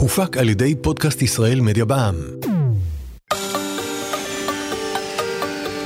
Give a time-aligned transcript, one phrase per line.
[0.00, 2.14] הופק על ידי פודקאסט ישראל מדיה בע"מ.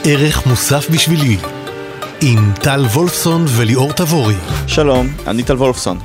[0.05, 1.37] ערך מוסף בשבילי
[2.21, 4.35] עם טל וולפסון וליאור תבורי.
[4.67, 5.99] שלום, אני טל וולפסון.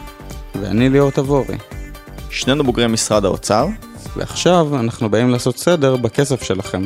[0.61, 1.57] ואני ליאור תבורי.
[2.29, 3.67] שנינו בוגרי משרד האוצר.
[4.15, 6.85] ועכשיו אנחנו באים לעשות סדר בכסף שלכם.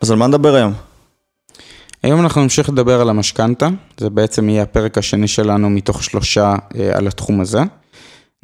[0.00, 0.87] אז על מה נדבר היום?
[2.02, 3.68] היום אנחנו נמשיך לדבר על המשכנתה,
[4.00, 7.62] זה בעצם יהיה הפרק השני שלנו מתוך שלושה אה, על התחום הזה.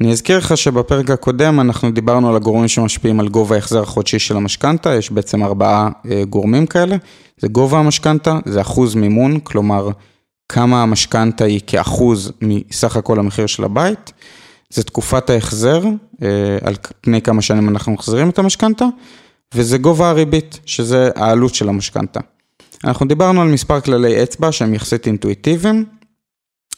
[0.01, 4.37] אני אזכיר לך שבפרק הקודם אנחנו דיברנו על הגורמים שמשפיעים על גובה ההחזר החודשי של
[4.37, 6.95] המשכנתה, יש בעצם ארבעה אה, גורמים כאלה,
[7.37, 9.89] זה גובה המשכנתה, זה אחוז מימון, כלומר
[10.49, 14.13] כמה המשכנתה היא כאחוז מסך הכל המחיר של הבית,
[14.69, 15.83] זה תקופת ההחזר,
[16.23, 18.85] אה, על פני כמה שנים אנחנו מחזירים את המשכנתה,
[19.55, 22.19] וזה גובה הריבית, שזה העלות של המשכנתה.
[22.85, 25.85] אנחנו דיברנו על מספר כללי אצבע שהם יחסית אינטואיטיביים,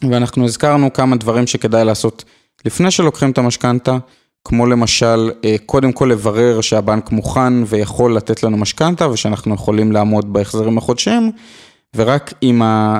[0.09, 2.23] ואנחנו הזכרנו כמה דברים שכדאי לעשות
[2.65, 3.97] לפני שלוקחים את המשכנתה,
[4.43, 10.33] כמו למשל, אה, קודם כל לברר שהבנק מוכן ויכול לתת לנו משכנתה ושאנחנו יכולים לעמוד
[10.33, 11.31] בהחזרים החודשיים,
[11.95, 12.99] ורק עם אה,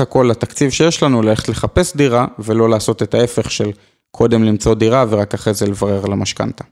[0.00, 3.70] הכל התקציב שיש לנו, ללכת לחפש דירה ולא לעשות את ההפך של
[4.10, 6.64] קודם למצוא דירה ורק אחרי זה לברר על המשכנתה.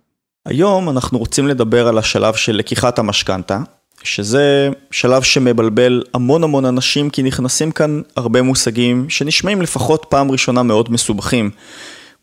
[0.46, 3.61] היום אנחנו רוצים לדבר על השלב של לקיחת המשכנתה,
[4.02, 10.62] שזה שלב שמבלבל המון המון אנשים, כי נכנסים כאן הרבה מושגים שנשמעים לפחות פעם ראשונה
[10.62, 11.50] מאוד מסובכים.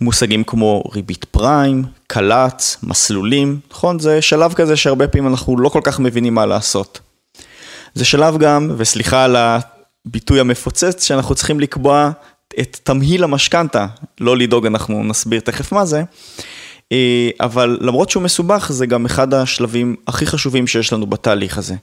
[0.01, 3.99] מושגים כמו ריבית פריים, קל"צ, מסלולים, נכון?
[3.99, 6.99] זה שלב כזה שהרבה פעמים אנחנו לא כל כך מבינים מה לעשות.
[7.93, 12.11] זה שלב גם, וסליחה על הביטוי המפוצץ, שאנחנו צריכים לקבוע
[12.59, 13.87] את תמהיל המשכנתה,
[14.19, 16.03] לא לדאוג, אנחנו נסביר תכף מה זה.
[16.91, 21.75] אה, אבל למרות שהוא מסובך, זה גם אחד השלבים הכי חשובים שיש לנו בתהליך הזה.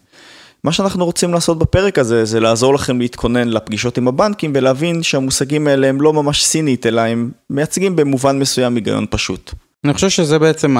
[0.64, 5.66] מה שאנחנו רוצים לעשות בפרק הזה, זה לעזור לכם להתכונן לפגישות עם הבנקים ולהבין שהמושגים
[5.66, 9.52] האלה הם לא ממש סינית, אלא הם מייצגים במובן מסוים היגיון פשוט.
[9.84, 10.76] אני חושב שזה בעצם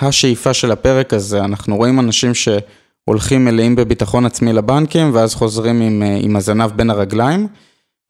[0.00, 6.02] השאיפה של הפרק הזה, אנחנו רואים אנשים שהולכים מלאים בביטחון עצמי לבנקים, ואז חוזרים עם,
[6.02, 7.48] אה, עם הזנב בין הרגליים.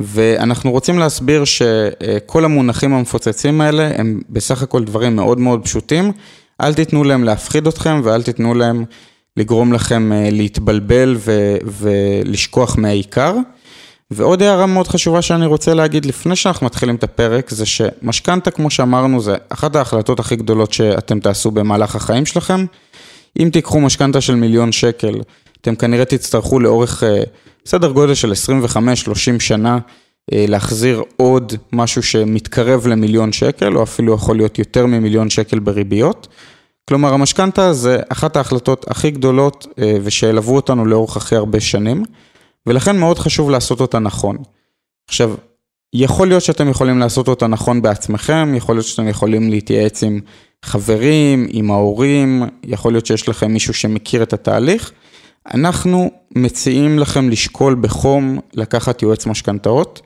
[0.00, 6.12] ואנחנו רוצים להסביר שכל המונחים המפוצצים האלה הם בסך הכל דברים מאוד מאוד פשוטים.
[6.60, 8.84] אל תיתנו להם להפחיד אתכם ואל תיתנו להם
[9.36, 13.34] לגרום לכם אה, להתבלבל ו- ולשכוח מהעיקר.
[14.10, 18.70] ועוד הערה מאוד חשובה שאני רוצה להגיד לפני שאנחנו מתחילים את הפרק, זה שמשכנתה, כמו
[18.70, 22.66] שאמרנו, זה אחת ההחלטות הכי גדולות שאתם תעשו במהלך החיים שלכם.
[23.40, 25.20] אם תיקחו משכנתה של מיליון שקל,
[25.60, 27.22] אתם כנראה תצטרכו לאורך אה,
[27.66, 29.78] סדר גודל של 25-30 שנה
[30.32, 36.28] אה, להחזיר עוד משהו שמתקרב למיליון שקל, או אפילו יכול להיות יותר ממיליון שקל בריביות.
[36.88, 42.04] כלומר, המשכנתה זה אחת ההחלטות הכי גדולות אה, ושילוו אותנו לאורך הכי הרבה שנים,
[42.66, 44.36] ולכן מאוד חשוב לעשות אותה נכון.
[45.08, 45.34] עכשיו,
[45.92, 50.20] יכול להיות שאתם יכולים לעשות אותה נכון בעצמכם, יכול להיות שאתם יכולים להתייעץ עם
[50.64, 54.92] חברים, עם ההורים, יכול להיות שיש לכם מישהו שמכיר את התהליך.
[55.46, 60.02] אנחנו מציעים לכם לשקול בחום לקחת יועץ משכנתאות.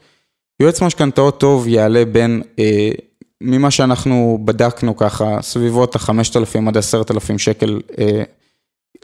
[0.59, 2.91] יועץ משכנתאות טוב יעלה בין, אה,
[3.41, 8.23] ממה שאנחנו בדקנו ככה, סביבות ה-5,000 עד 10,000 שקל אה,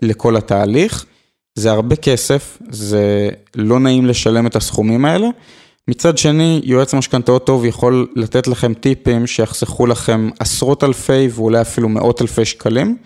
[0.02, 1.06] לכל התהליך.
[1.56, 5.28] זה הרבה כסף, זה לא נעים לשלם את הסכומים האלה.
[5.88, 11.90] מצד שני, יועץ משכנתאות טוב יכול לתת לכם טיפים שיחסכו לכם עשרות אלפי ואולי אפילו
[11.90, 12.98] מאות אלפי שקלים.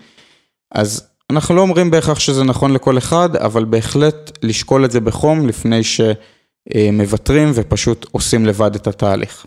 [0.72, 5.48] אז אנחנו לא אומרים בהכרח שזה נכון לכל אחד, אבל בהחלט לשקול את זה בחום
[5.48, 9.46] לפני שמוותרים ופשוט עושים לבד את התהליך.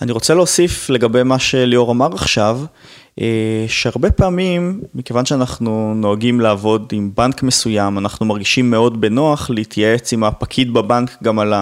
[0.00, 2.60] אני רוצה להוסיף לגבי מה שליאור אמר עכשיו,
[3.68, 10.24] שהרבה פעמים, מכיוון שאנחנו נוהגים לעבוד עם בנק מסוים, אנחנו מרגישים מאוד בנוח להתייעץ עם
[10.24, 11.54] הפקיד בבנק גם על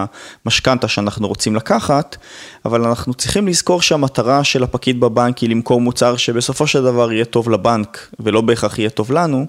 [0.44, 2.16] המשכנתה שאנחנו רוצים לקחת,
[2.64, 7.24] אבל אנחנו צריכים לזכור שהמטרה של הפקיד בבנק היא למכור מוצר שבסופו של דבר יהיה
[7.24, 9.46] טוב לבנק ולא בהכרח יהיה טוב לנו,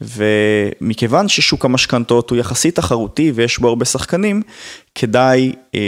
[0.00, 4.42] ומכיוון ששוק המשכנתות הוא יחסית תחרותי ויש בו הרבה שחקנים,
[4.94, 5.80] כדאי אה,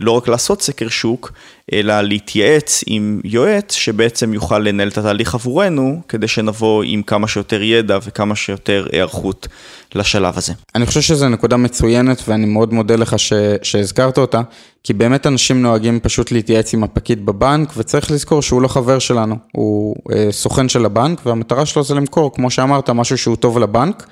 [0.00, 1.32] לא רק לעשות סקר שוק,
[1.72, 7.62] אלא להתייעץ עם יועץ שבעצם יוכל לנהל את התהליך עבורנו, כדי שנבוא עם כמה שיותר
[7.62, 9.48] ידע וכמה שיותר היערכות
[9.94, 10.52] לשלב הזה.
[10.74, 13.32] אני חושב שזו נקודה מצוינת ואני מאוד מודה לך ש...
[13.62, 14.40] שהזכרת אותה,
[14.84, 19.36] כי באמת אנשים נוהגים פשוט להתייעץ עם הפקיד בבנק, וצריך לזכור שהוא לא חבר שלנו,
[19.52, 24.06] הוא אה, סוכן של הבנק, והמטרה שלו זה למכור, כמו שאמרת, משהו שהוא טוב לבנק,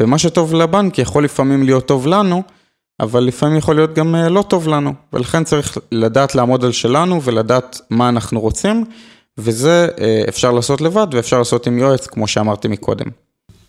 [0.00, 2.42] ומה שטוב לבנק יכול לפעמים להיות טוב לנו,
[3.00, 7.22] אבל לפעמים יכול להיות גם אה, לא טוב לנו, ולכן צריך לדעת לעמוד על שלנו
[7.22, 8.84] ולדעת מה אנחנו רוצים,
[9.38, 13.06] וזה אה, אפשר לעשות לבד ואפשר לעשות עם יועץ, כמו שאמרתי מקודם.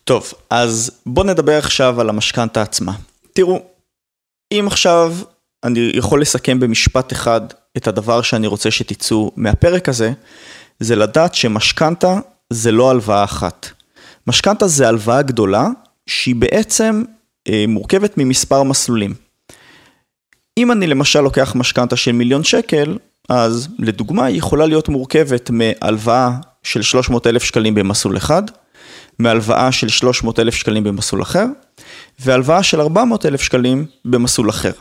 [0.04, 2.92] טוב, אז בואו נדבר עכשיו על המשכנתה עצמה.
[3.34, 3.60] תראו,
[4.52, 5.16] אם עכשיו
[5.64, 7.42] אני יכול לסכם במשפט אחד
[7.78, 10.12] את הדבר שאני רוצה שתצאו מהפרק הזה,
[10.80, 12.20] זה לדעת שמשכנתה
[12.50, 13.68] זה לא הלוואה אחת.
[14.28, 15.68] משכנתה זה הלוואה גדולה,
[16.08, 17.04] שהיא בעצם
[17.50, 19.14] אה, מורכבת ממספר מסלולים.
[20.58, 22.98] אם אני למשל לוקח משכנתה של מיליון שקל,
[23.30, 26.32] אז לדוגמה היא יכולה להיות מורכבת מהלוואה
[26.64, 28.44] של 300 אלף שקלים במסלול אחד,
[29.20, 31.46] מהלוואה של 300 אלף שקלים במסלול אחר,
[32.20, 34.72] והלוואה של 400 אלף שקלים במסלול אחר.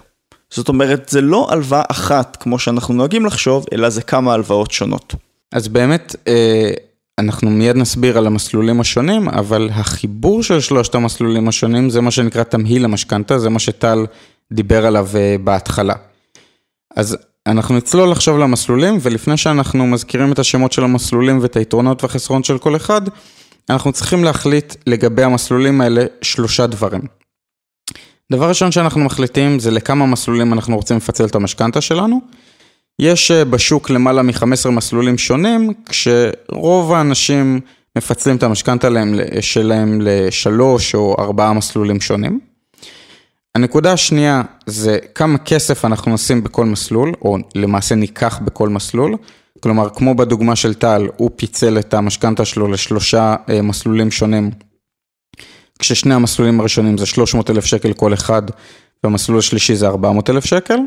[0.51, 5.15] זאת אומרת, זה לא הלוואה אחת כמו שאנחנו נוהגים לחשוב, אלא זה כמה הלוואות שונות.
[5.53, 6.71] אז באמת, אה,
[7.19, 12.43] אנחנו מיד נסביר על המסלולים השונים, אבל החיבור של שלושת המסלולים השונים זה מה שנקרא
[12.43, 14.07] תמהיל המשכנתה, זה מה שטל
[14.53, 15.95] דיבר עליו אה, בהתחלה.
[16.97, 17.17] אז
[17.47, 22.59] אנחנו נצלול עכשיו למסלולים, ולפני שאנחנו מזכירים את השמות של המסלולים ואת היתרונות והחסרונות של
[22.59, 23.01] כל אחד,
[23.71, 27.03] אנחנו צריכים להחליט לגבי המסלולים האלה שלושה דברים.
[28.33, 32.21] דבר ראשון שאנחנו מחליטים זה לכמה מסלולים אנחנו רוצים לפצל את המשכנתה שלנו.
[32.99, 37.61] יש אה, בשוק למעלה מ-15 מסלולים שונים, כשרוב האנשים
[37.99, 38.89] מפצלים את המשכנתה
[39.41, 42.41] שלהם לשלוש או ארבעה מסלולים שונים.
[43.55, 49.17] הנקודה השנייה זה כמה כסף אנחנו נשים בכל מסלול, או למעשה ניקח בכל מסלול.
[49.61, 54.51] כלומר, כמו בדוגמה של טל, הוא פיצל את המשכנתה שלו לשלושה אה, מסלולים שונים,
[55.79, 58.43] כששני המסלולים הראשונים זה 300 אלף שקל כל אחד,
[59.05, 60.79] והמסלול השלישי זה 400 אלף שקל.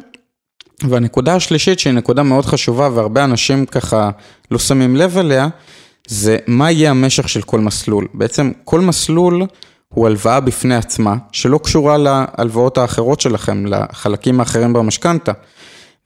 [0.84, 4.10] והנקודה השלישית, שהיא נקודה מאוד חשובה והרבה אנשים ככה
[4.52, 5.48] לא שמים לב אליה,
[6.08, 8.08] זה מה יהיה המשך של כל מסלול.
[8.14, 9.42] בעצם כל מסלול
[9.90, 15.32] הוא הלוואה בפני עצמה, שלא קשורה להלוואות האחרות שלכם, לחלקים האחרים במשכנתה.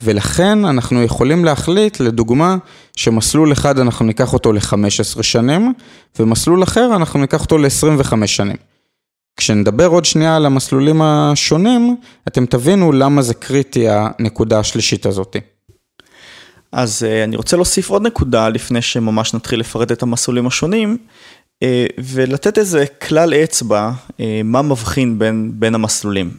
[0.03, 2.57] ולכן אנחנו יכולים להחליט, לדוגמה,
[2.95, 5.73] שמסלול אחד אנחנו ניקח אותו ל-15 שנים,
[6.19, 8.70] ומסלול אחר אנחנו ניקח אותו ל-25 שנים.
[9.41, 11.95] כשנדבר עוד שנייה על המסלולים השונים,
[12.27, 15.35] אתם תבינו למה זה קריטי הנקודה השלישית הזאת.
[16.71, 20.97] אז אה, אני רוצה להוסיף עוד נקודה לפני שממש נתחיל לפרט את המסלולים השונים,
[21.63, 26.31] אה, ולתת איזה כלל אצבע, אה, מה מבחין בין, בין המסלולים.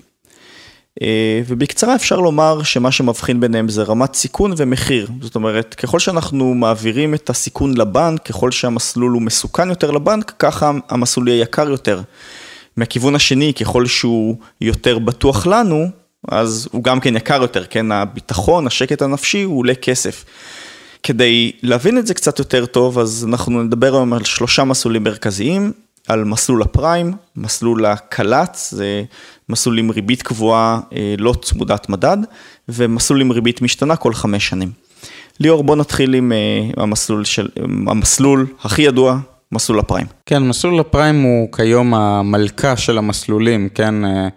[1.46, 5.08] ובקצרה אפשר לומר שמה שמבחין ביניהם זה רמת סיכון ומחיר.
[5.20, 10.70] זאת אומרת, ככל שאנחנו מעבירים את הסיכון לבנק, ככל שהמסלול הוא מסוכן יותר לבנק, ככה
[10.88, 12.02] המסלול יהיה יקר יותר.
[12.76, 15.86] מהכיוון השני, ככל שהוא יותר בטוח לנו,
[16.28, 17.92] אז הוא גם כן יקר יותר, כן?
[17.92, 20.24] הביטחון, השקט הנפשי, הוא עולה כסף.
[21.02, 25.72] כדי להבין את זה קצת יותר טוב, אז אנחנו נדבר היום על שלושה מסלולים מרכזיים,
[26.08, 29.04] על מסלול הפריים, מסלול הקל"צ, זה
[29.48, 32.18] מסלול עם ריבית קבועה אה, לא צמודת מדד,
[32.68, 34.70] ומסלול עם ריבית משתנה כל חמש שנים.
[35.40, 37.48] ליאור, בוא נתחיל עם אה, המסלול, של,
[37.86, 39.18] המסלול הכי ידוע,
[39.52, 40.06] מסלול הפריים.
[40.26, 44.28] כן, מסלול הפריים הוא כיום המלכה של המסלולים, כן, אה,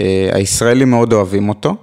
[0.00, 1.76] אה, הישראלים מאוד אוהבים אותו.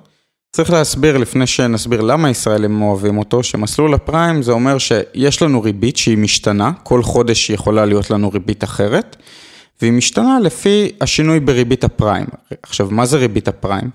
[0.56, 5.98] צריך להסביר לפני שנסביר למה הישראלים אוהבים אותו, שמסלול הפריים זה אומר שיש לנו ריבית
[5.98, 9.16] שהיא משתנה, כל חודש יכולה להיות לנו ריבית אחרת,
[9.82, 12.26] והיא משתנה לפי השינוי בריבית הפריים.
[12.64, 13.90] עכשיו, מה זה ריבית הפריים?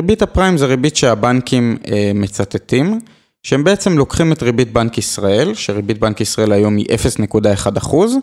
[0.00, 3.00] ריבית הפריים זה ריבית שהבנקים אה, מצטטים.
[3.44, 8.16] שהם בעצם לוקחים את ריבית בנק ישראל, שריבית בנק ישראל היום היא 0.1 אחוז,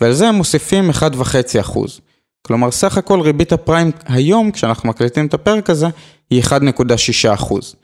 [0.00, 2.00] ועל זה הם מוסיפים 1.5 אחוז.
[2.42, 5.86] כלומר, סך הכל ריבית הפריים היום, כשאנחנו מקליטים את הפרק הזה,
[6.30, 7.74] היא 1.6 אחוז.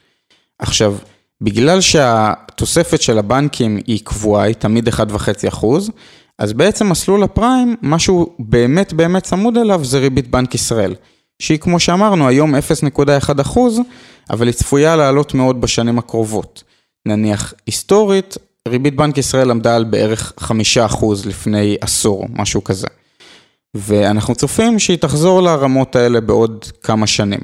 [0.58, 0.96] עכשיו,
[1.40, 5.90] בגלל שהתוספת של הבנקים היא קבועה, היא תמיד 1.5 אחוז,
[6.38, 10.94] אז בעצם מסלול הפריים, משהו באמת באמת צמוד אליו זה ריבית בנק ישראל.
[11.38, 13.80] שהיא כמו שאמרנו היום 0.1 אחוז,
[14.30, 16.67] אבל היא צפויה לעלות מאוד בשנים הקרובות.
[17.08, 18.36] נניח היסטורית,
[18.68, 22.86] ריבית בנק ישראל עמדה על בערך חמישה אחוז לפני עשור, משהו כזה.
[23.74, 27.40] ואנחנו צופים שהיא תחזור לרמות האלה בעוד כמה שנים.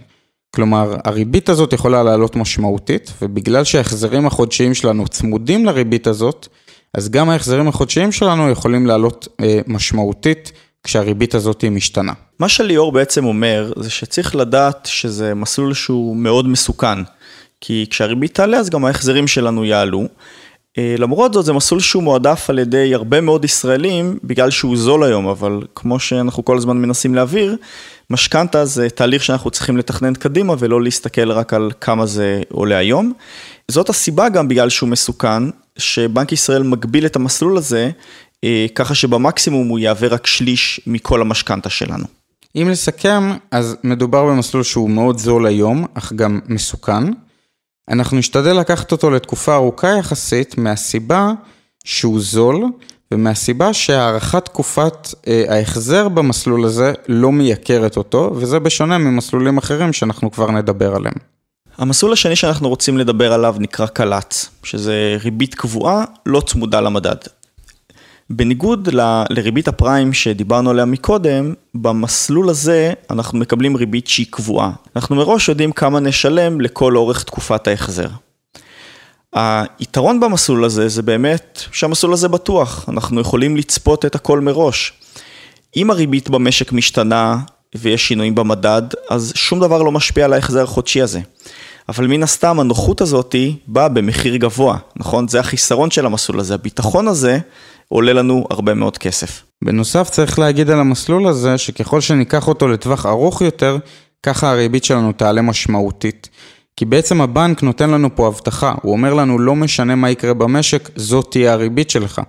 [0.54, 6.48] כלומר, הריבית הזאת יכולה לעלות משמעותית, ובגלל שההחזרים החודשיים שלנו צמודים לריבית הזאת,
[6.94, 10.52] אז גם ההחזרים החודשיים שלנו יכולים לעלות אה, משמעותית
[10.82, 12.12] כשהריבית הזאת היא משתנה.
[12.38, 16.98] מה שליאור בעצם אומר, זה שצריך לדעת שזה מסלול שהוא מאוד מסוכן.
[17.66, 20.08] כי כשהריבית תעלה אז גם ההחזרים שלנו יעלו.
[20.78, 25.04] אה, למרות זאת זה מסלול שהוא מועדף על ידי הרבה מאוד ישראלים בגלל שהוא זול
[25.04, 27.56] היום, אבל כמו שאנחנו כל הזמן מנסים להעביר,
[28.10, 33.12] משכנתה זה תהליך שאנחנו צריכים לתכנן קדימה ולא להסתכל רק על כמה זה עולה היום.
[33.70, 35.42] זאת הסיבה גם בגלל שהוא מסוכן,
[35.78, 37.90] שבנק ישראל מגביל את המסלול הזה,
[38.44, 42.04] אה, ככה שבמקסימום הוא יהווה רק שליש מכל המשכנתה שלנו.
[42.56, 47.04] אם לסכם, אז מדובר במסלול שהוא מאוד זול היום, אך גם מסוכן.
[47.90, 51.32] אנחנו נשתדל לקחת אותו לתקופה ארוכה יחסית מהסיבה
[51.84, 52.64] שהוא זול
[53.10, 60.30] ומהסיבה שהארכת תקופת אה, ההחזר במסלול הזה לא מייקרת אותו וזה בשונה ממסלולים אחרים שאנחנו
[60.30, 61.14] כבר נדבר עליהם.
[61.78, 67.16] המסלול השני שאנחנו רוצים לדבר עליו נקרא קל"צ, שזה ריבית קבועה, לא צמודה למדד.
[68.30, 74.70] בניגוד ל, לריבית הפריים שדיברנו עליה מקודם, במסלול הזה אנחנו מקבלים ריבית שהיא קבועה.
[74.96, 78.08] אנחנו מראש יודעים כמה נשלם לכל אורך תקופת ההחזר.
[79.32, 84.92] היתרון במסלול הזה זה באמת שהמסלול הזה בטוח, אנחנו יכולים לצפות את הכל מראש.
[85.76, 87.36] אם הריבית במשק משתנה
[87.74, 91.20] ויש שינויים במדד, אז שום דבר לא משפיע על ההחזר החודשי הזה.
[91.88, 95.28] אבל מן הסתם הנוחות הזאתי באה במחיר גבוה, נכון?
[95.28, 96.54] זה החיסרון של המסלול הזה.
[96.54, 97.38] הביטחון הזה
[97.88, 99.42] עולה לנו הרבה מאוד כסף.
[99.64, 103.76] בנוסף צריך להגיד על המסלול הזה שככל שניקח אותו לטווח ארוך יותר,
[104.22, 106.28] ככה הריבית שלנו תעלה משמעותית.
[106.76, 110.90] כי בעצם הבנק נותן לנו פה הבטחה, הוא אומר לנו לא משנה מה יקרה במשק,
[110.96, 112.20] זאת תהיה הריבית שלך.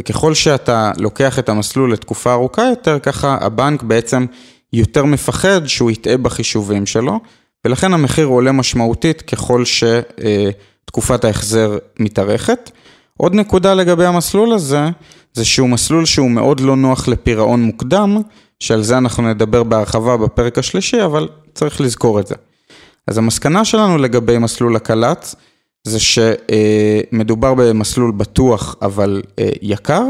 [0.00, 4.26] וככל שאתה לוקח את המסלול לתקופה ארוכה יותר, ככה הבנק בעצם
[4.72, 7.20] יותר מפחד שהוא יטעה בחישובים שלו,
[7.64, 12.70] ולכן המחיר עולה משמעותית ככל שתקופת ההחזר מתארכת.
[13.16, 14.88] עוד נקודה לגבי המסלול הזה,
[15.34, 18.22] זה שהוא מסלול שהוא מאוד לא נוח לפירעון מוקדם,
[18.60, 22.34] שעל זה אנחנו נדבר בהרחבה בפרק השלישי, אבל צריך לזכור את זה.
[23.08, 25.34] אז המסקנה שלנו לגבי מסלול הקל"צ,
[25.84, 30.02] זה שמדובר במסלול בטוח אבל אה, יקר,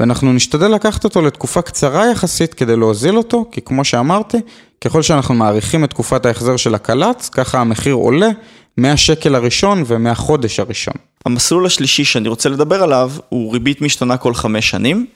[0.00, 4.38] ואנחנו נשתדל לקחת אותו לתקופה קצרה יחסית כדי להוזיל אותו, כי כמו שאמרתי,
[4.80, 8.28] ככל שאנחנו מעריכים את תקופת ההחזר של הקל"צ, ככה המחיר עולה
[8.76, 10.94] מהשקל הראשון ומהחודש הראשון.
[11.26, 15.06] המסלול השלישי שאני רוצה לדבר עליו הוא ריבית משתנה כל חמש שנים.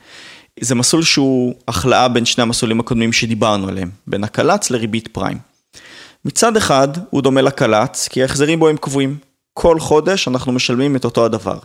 [0.60, 5.38] זה מסלול שהוא החלאה בין שני המסלולים הקודמים שדיברנו עליהם, בין הקל"צ לריבית פריים.
[6.24, 9.16] מצד אחד הוא דומה לקל"צ כי ההחזרים בו הם קבועים.
[9.54, 11.58] כל חודש אנחנו משלמים את אותו הדבר.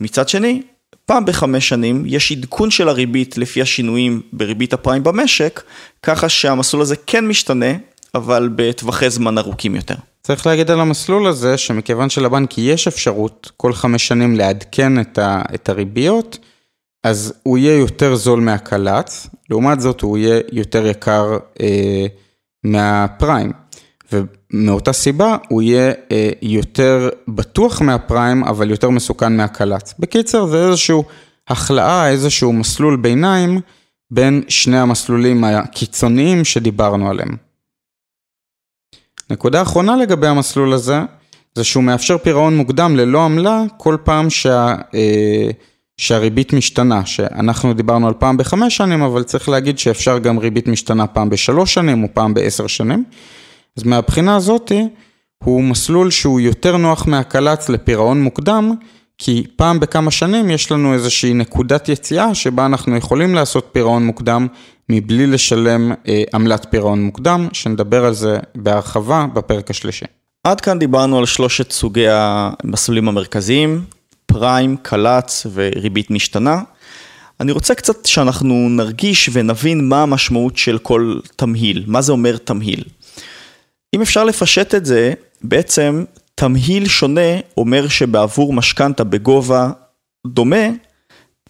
[0.00, 0.62] מצד שני,
[1.06, 5.62] פעם בחמש שנים יש עדכון של הריבית לפי השינויים בריבית הפריים במשק,
[6.02, 7.72] ככה שהמסלול הזה כן משתנה,
[8.14, 9.94] אבל בטווחי זמן ארוכים יותר.
[10.22, 15.42] צריך להגיד על המסלול הזה, שמכיוון שלבנק יש אפשרות כל חמש שנים לעדכן את, ה,
[15.54, 16.38] את הריביות,
[17.04, 22.06] אז הוא יהיה יותר זול מהקל"צ, לעומת זאת הוא יהיה יותר יקר אה,
[22.64, 23.52] מהפריים.
[24.12, 29.94] ומאותה סיבה הוא יהיה אה, יותר בטוח מהפריים, אבל יותר מסוכן מהקל"צ.
[29.98, 31.04] בקיצר, זה איזשהו
[31.48, 33.60] החלאה, איזשהו מסלול ביניים
[34.10, 37.49] בין שני המסלולים הקיצוניים שדיברנו עליהם.
[39.30, 41.00] נקודה אחרונה לגבי המסלול הזה,
[41.54, 45.50] זה שהוא מאפשר פירעון מוקדם ללא עמלה כל פעם שה, אה,
[45.96, 51.06] שהריבית משתנה, שאנחנו דיברנו על פעם בחמש שנים, אבל צריך להגיד שאפשר גם ריבית משתנה
[51.06, 53.04] פעם בשלוש שנים או פעם בעשר שנים.
[53.76, 54.88] אז מהבחינה הזאתי,
[55.44, 58.74] הוא מסלול שהוא יותר נוח מהקל"צ לפירעון מוקדם,
[59.18, 64.46] כי פעם בכמה שנים יש לנו איזושהי נקודת יציאה שבה אנחנו יכולים לעשות פירעון מוקדם
[64.90, 70.04] מבלי לשלם אה, עמלת פירעון מוקדם, שנדבר על זה בהרחבה בפרק השלישי.
[70.44, 73.84] עד כאן דיברנו על שלושת סוגי המסלולים המרכזיים,
[74.26, 76.62] פריים, קל"צ וריבית משתנה.
[77.40, 82.84] אני רוצה קצת שאנחנו נרגיש ונבין מה המשמעות של כל תמהיל, מה זה אומר תמהיל.
[83.94, 86.04] אם אפשר לפשט את זה, בעצם
[86.34, 89.70] תמהיל שונה אומר שבעבור משכנתה בגובה
[90.26, 90.66] דומה,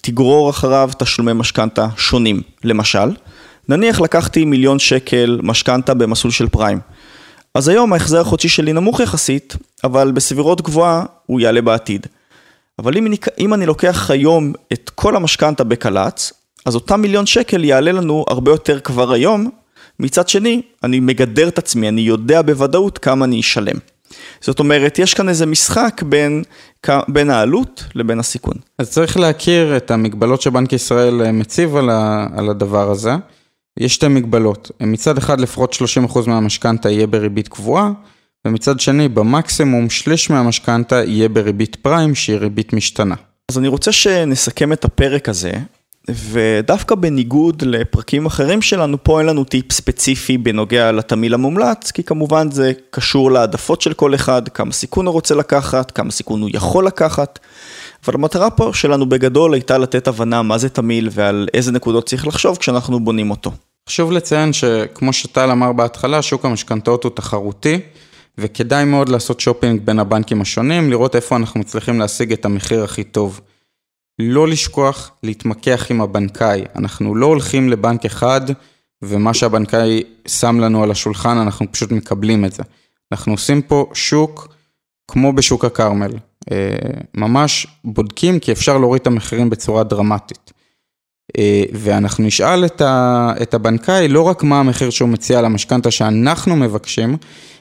[0.01, 2.43] תגרור אחריו תשלומי משכנתה שונים.
[2.65, 3.15] למשל,
[3.69, 6.81] נניח לקחתי מיליון שקל משכנתה במסלול של פריים.
[7.55, 12.07] אז היום ההחזר החודשי שלי נמוך יחסית, אבל בסבירות גבוהה הוא יעלה בעתיד.
[12.79, 16.33] אבל אם אני, אם אני לוקח היום את כל המשכנתה בקל"צ,
[16.67, 19.51] אז אותם מיליון שקל יעלה לנו הרבה יותר כבר היום,
[20.01, 23.77] מצד שני, אני מגדר את עצמי, אני יודע בוודאות כמה אני אשלם.
[24.41, 26.43] זאת אומרת, יש כאן איזה משחק בין,
[27.09, 28.55] בין העלות לבין הסיכון.
[28.79, 33.13] אז צריך להכיר את המגבלות שבנק ישראל אה, מציב על, ה, על הדבר הזה.
[33.81, 34.71] יש שתי מגבלות.
[34.81, 35.77] מצד אחד, לפחות
[36.07, 37.91] 30% מהמשכנתה יהיה בריבית קבועה,
[38.47, 43.15] ומצד שני, במקסימום שליש מהמשכנתה יהיה בריבית פריים, שהיא ריבית משתנה.
[43.51, 45.53] אז אני רוצה שנסכם את הפרק הזה
[46.09, 52.51] ודווקא בניגוד לפרקים אחרים שלנו, פה אין לנו טיפ ספציפי בנוגע לתמיל המומלץ, כי כמובן
[52.51, 56.87] זה קשור להעדפות של כל אחד, כמה סיכון הוא רוצה לקחת, כמה סיכון הוא יכול
[56.87, 57.39] לקחת,
[58.07, 62.27] אבל המטרה פה שלנו בגדול הייתה לתת הבנה מה זה תמיל ועל איזה נקודות צריך
[62.27, 63.51] לחשוב כשאנחנו בונים אותו.
[63.89, 67.81] חשוב לציין שכמו שטל אמר בהתחלה, שוק המשכנתאות הוא תחרותי.
[68.39, 73.05] וכדאי מאוד לעשות שופינג בין הבנקים השונים, לראות איפה אנחנו מצליחים להשיג את המחיר הכי
[73.05, 73.41] טוב.
[74.21, 76.65] לא לשכוח להתמקח עם הבנקאי.
[76.77, 78.41] אנחנו לא הולכים לבנק אחד
[79.03, 82.63] ומה שהבנקאי שם לנו על השולחן, אנחנו פשוט מקבלים את זה.
[83.13, 84.55] אנחנו עושים פה שוק
[85.11, 86.13] כמו בשוק הכרמל.
[86.51, 86.57] אה,
[87.15, 90.53] ממש בודקים כי אפשר להוריד את המחירים בצורה דרמטית.
[91.39, 92.65] אה, ואנחנו נשאל
[93.43, 97.17] את הבנקאי לא רק מה המחיר שהוא מציע למשכנתה שאנחנו מבקשים,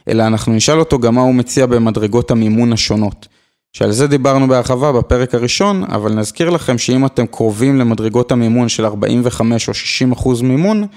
[0.07, 3.27] אלא אנחנו נשאל אותו גם מה הוא מציע במדרגות המימון השונות.
[3.73, 8.85] שעל זה דיברנו בהרחבה בפרק הראשון, אבל נזכיר לכם שאם אתם קרובים למדרגות המימון של
[8.85, 10.87] 45 או 60 אחוז מימון,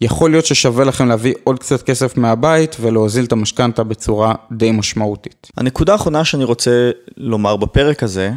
[0.00, 5.50] יכול להיות ששווה לכם להביא עוד קצת כסף מהבית ולהוזיל את המשכנתה בצורה די משמעותית.
[5.56, 8.32] הנקודה האחרונה שאני רוצה לומר בפרק הזה,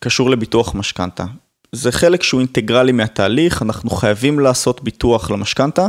[0.00, 1.24] קשור לביטוח משכנתה.
[1.74, 5.88] זה חלק שהוא אינטגרלי מהתהליך, אנחנו חייבים לעשות ביטוח למשכנתה,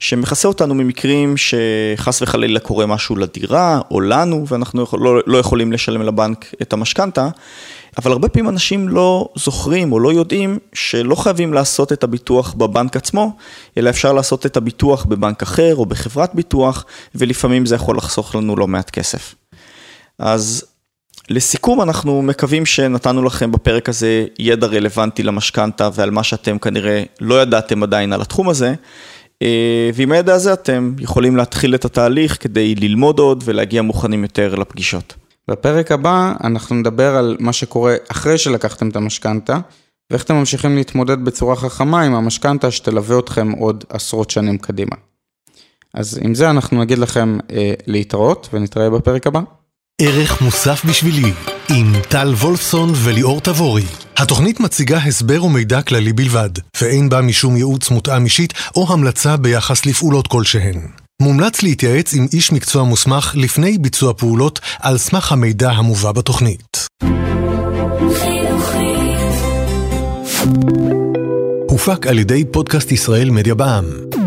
[0.00, 6.02] שמכסה אותנו ממקרים שחס וחלילה קורה משהו לדירה או לנו, ואנחנו לא, לא יכולים לשלם
[6.02, 7.28] לבנק את המשכנתה,
[7.98, 12.96] אבל הרבה פעמים אנשים לא זוכרים או לא יודעים שלא חייבים לעשות את הביטוח בבנק
[12.96, 13.36] עצמו,
[13.76, 16.84] אלא אפשר לעשות את הביטוח בבנק אחר או בחברת ביטוח,
[17.14, 19.34] ולפעמים זה יכול לחסוך לנו לא מעט כסף.
[20.18, 20.64] אז
[21.32, 27.42] לסיכום, אנחנו מקווים שנתנו לכם בפרק הזה ידע רלוונטי למשכנתה ועל מה שאתם כנראה לא
[27.42, 28.74] ידעתם עדיין על התחום הזה.
[29.42, 34.54] אה, ועם הידע הזה אתם יכולים להתחיל את התהליך כדי ללמוד עוד ולהגיע מוכנים יותר
[34.54, 35.14] לפגישות.
[35.48, 39.58] בפרק הבא אנחנו נדבר על מה שקורה אחרי שלקחתם את המשכנתה,
[40.10, 44.96] ואיך אתם ממשיכים להתמודד בצורה חכמה עם המשכנתה שתלווה אתכם עוד עשרות שנים קדימה.
[45.94, 49.40] אז עם זה אנחנו נגיד לכם אה, להתראות ונתראה בפרק הבא.
[50.04, 51.32] ערך מוסף בשבילי,
[51.70, 53.84] עם טל וולפסון וליאור תבורי.
[54.16, 59.86] התוכנית מציגה הסבר ומידע כללי בלבד, ואין בה משום ייעוץ מותאם אישית או המלצה ביחס
[59.86, 60.80] לפעולות כלשהן.
[61.22, 66.86] מומלץ להתייעץ עם איש מקצוע מוסמך לפני ביצוע פעולות על סמך המידע המובא בתוכנית.
[71.68, 74.21] הופק על ידי פודקאסט ישראל מדיה בע"מ.